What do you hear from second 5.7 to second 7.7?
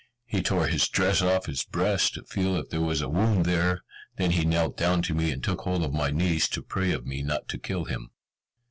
of my knees to pray of me not to